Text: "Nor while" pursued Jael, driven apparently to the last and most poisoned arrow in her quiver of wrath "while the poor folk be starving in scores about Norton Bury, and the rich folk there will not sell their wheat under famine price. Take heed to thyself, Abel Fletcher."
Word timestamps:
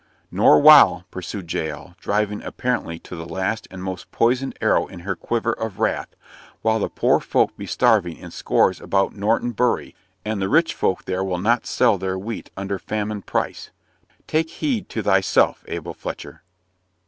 "Nor 0.31 0.59
while" 0.59 1.05
pursued 1.11 1.53
Jael, 1.53 1.93
driven 2.01 2.41
apparently 2.41 2.97
to 2.97 3.15
the 3.15 3.27
last 3.27 3.67
and 3.69 3.83
most 3.83 4.09
poisoned 4.11 4.57
arrow 4.59 4.87
in 4.87 5.01
her 5.01 5.15
quiver 5.15 5.53
of 5.53 5.77
wrath 5.79 6.15
"while 6.63 6.79
the 6.79 6.89
poor 6.89 7.19
folk 7.19 7.55
be 7.55 7.67
starving 7.67 8.17
in 8.17 8.31
scores 8.31 8.81
about 8.81 9.15
Norton 9.15 9.51
Bury, 9.51 9.95
and 10.25 10.41
the 10.41 10.49
rich 10.49 10.73
folk 10.73 11.05
there 11.05 11.23
will 11.23 11.37
not 11.37 11.67
sell 11.67 11.99
their 11.99 12.17
wheat 12.17 12.49
under 12.57 12.79
famine 12.79 13.21
price. 13.21 13.69
Take 14.25 14.49
heed 14.49 14.89
to 14.89 15.03
thyself, 15.03 15.63
Abel 15.67 15.93
Fletcher." 15.93 16.41